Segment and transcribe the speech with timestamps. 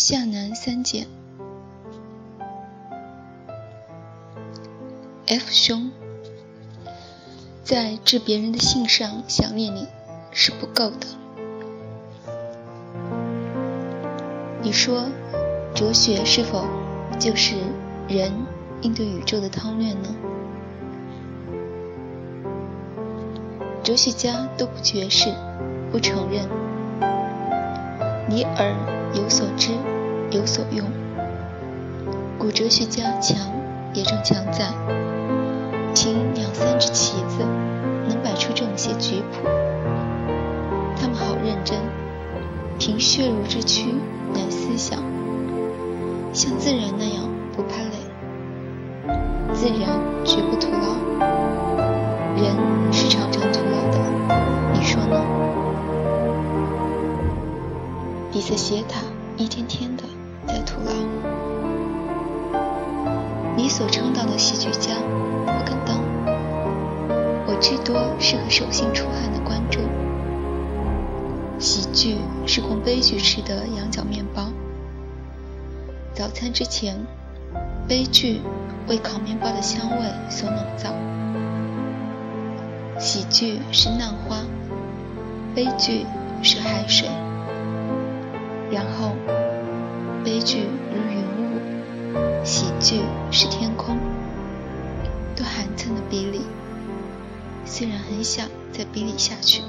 [0.00, 1.08] 夏南三姐。
[5.26, 5.90] F 兄，
[7.64, 9.88] 在致别人的信上想念你
[10.30, 11.06] 是不够的。
[14.62, 15.06] 你说，
[15.74, 16.64] 哲学是否
[17.18, 17.56] 就是
[18.06, 18.32] 人
[18.82, 20.14] 应对宇宙的韬略呢？
[23.82, 25.34] 哲学家都不绝世，
[25.90, 26.48] 不承认。
[28.28, 28.76] 你耳
[29.14, 29.70] 有所知，
[30.30, 30.86] 有所用。
[32.38, 33.36] 古哲学家强
[33.94, 34.72] 也正强在。
[35.94, 37.44] 凭两三只棋子，
[38.08, 39.48] 能摆出这么些局谱。
[40.96, 41.76] 他们好认真，
[42.78, 43.94] 凭血肉之躯
[44.32, 45.02] 来思想，
[46.32, 47.24] 像自然那样
[47.56, 47.98] 不怕累。
[49.52, 50.94] 自然绝不徒劳，
[52.36, 52.54] 人
[52.92, 53.98] 是常常徒劳的，
[54.72, 55.20] 你说呢？
[58.30, 59.00] 比萨斜塔
[59.36, 60.04] 一天天的
[60.48, 60.92] 在徒劳。
[63.54, 64.94] 你所称道的戏剧家。
[65.46, 66.00] 我更当。
[67.46, 69.82] 我至多是个手心出汗的观众。
[71.58, 74.48] 喜剧是供悲剧吃的羊角面包。
[76.14, 76.96] 早餐之前，
[77.86, 78.40] 悲剧
[78.88, 79.96] 为烤面包的香味
[80.30, 80.94] 所笼罩。
[82.98, 84.38] 喜剧是浪花，
[85.54, 86.06] 悲剧
[86.42, 87.08] 是海水。
[88.70, 89.12] 然后，
[90.28, 90.58] 悲剧
[90.92, 93.96] 如云雾，喜剧是天空，
[95.34, 96.42] 都寒碜的比例。
[97.64, 99.62] 虽然很想再比拟下去，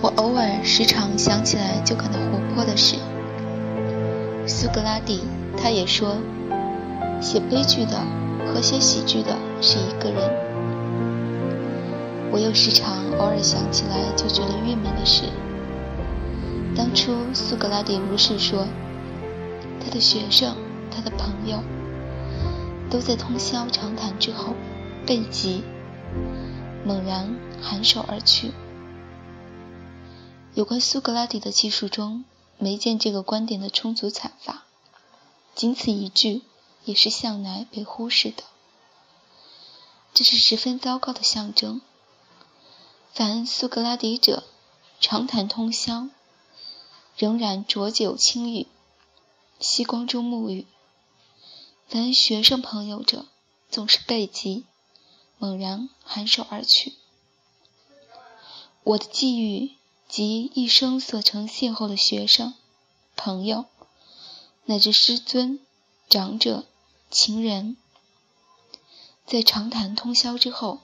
[0.00, 2.94] 我偶尔时常想起来就感到活泼的事。
[4.46, 5.22] 苏格拉底
[5.60, 6.18] 他也说，
[7.20, 8.00] 写悲剧的
[8.46, 10.22] 和写喜剧的是一个人。
[12.30, 15.24] 我又时常偶尔想起来就觉得郁闷的是，
[16.78, 18.64] 当初苏格拉底如是说，
[19.84, 20.56] 他的学生，
[20.92, 21.60] 他的朋友。
[22.88, 24.54] 都在通宵长谈之后，
[25.04, 25.62] 背脊
[26.86, 28.52] 猛然颔首而去。
[30.54, 32.24] 有关苏格拉底的记述中，
[32.56, 34.62] 没见这个观点的充足阐发，
[35.54, 36.40] 仅此一句，
[36.84, 38.44] 也是向来被忽视的。
[40.14, 41.82] 这是十分糟糕的象征。
[43.12, 44.44] 凡苏格拉底者，
[44.98, 46.08] 长谈通宵，
[47.18, 48.68] 仍然浊酒轻语，
[49.58, 50.68] 夕光中沐浴。
[51.88, 53.26] 凡学生朋友者，
[53.68, 54.64] 总是背脊
[55.36, 56.94] 猛然颔首而去。
[58.84, 59.72] 我的际遇
[60.08, 62.54] 及一生所曾邂逅的学生、
[63.16, 63.64] 朋友，
[64.66, 65.58] 乃至师尊、
[66.08, 66.66] 长者、
[67.10, 67.76] 情人，
[69.26, 70.78] 在长谈通宵之后，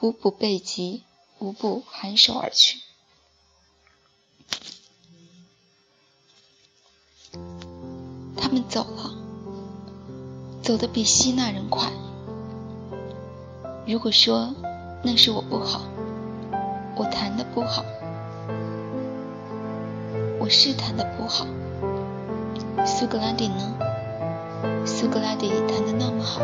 [0.00, 1.04] 无不背脊，
[1.38, 2.80] 无不颔首而去。
[8.46, 9.10] 他们走了。
[10.62, 11.90] 走得比希腊人快。
[13.84, 14.54] 如果说
[15.02, 15.80] 那是我不好，
[16.94, 17.84] 我弹的不好，
[20.38, 21.44] 我是弹的不好。
[22.86, 23.74] 苏格拉底呢？
[24.84, 26.40] 苏格拉底弹的那么好，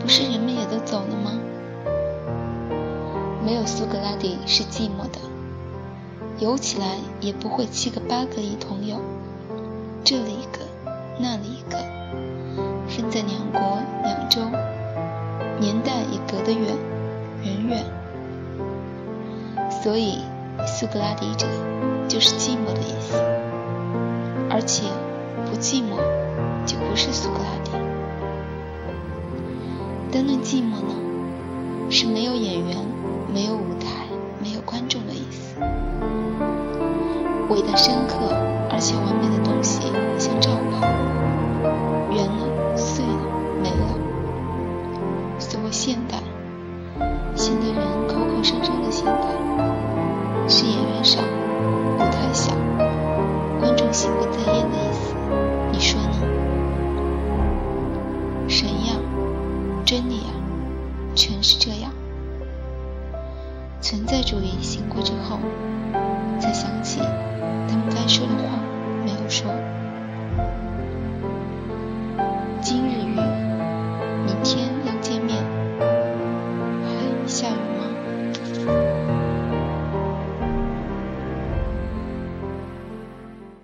[0.00, 1.32] 不是人们也都走了吗？
[3.44, 5.18] 没有苏格拉底是寂寞的，
[6.38, 9.00] 游起来也不会七个八个一同游，
[10.04, 10.65] 这里一个，
[11.18, 11.78] 那里一个。
[12.88, 13.60] 分在两国
[14.02, 14.40] 两州，
[15.60, 16.74] 年代也隔得远，
[17.42, 17.84] 远远。
[19.82, 20.20] 所以，
[20.66, 21.46] 苏格拉底者
[22.08, 23.20] 就是寂寞的意思。
[24.48, 24.84] 而且，
[25.44, 25.96] 不寂寞
[26.64, 27.72] 就不是苏格拉底。
[30.10, 30.94] 单论寂寞呢，
[31.90, 32.78] 是没有演员、
[33.34, 34.06] 没有舞台、
[34.40, 35.56] 没有观众的意思。
[37.50, 38.16] 伟大深刻
[38.70, 39.15] 而且完
[48.46, 49.26] 深深的现代，
[50.48, 52.52] 是演员少，舞台小，
[53.58, 55.16] 观众心不在焉的意思。
[55.72, 56.10] 你说呢？
[58.48, 58.94] 神呀，
[59.84, 60.30] 真理呀，
[61.16, 61.90] 全是这样。
[63.80, 65.40] 存在主义醒过之后，
[66.38, 67.00] 才想起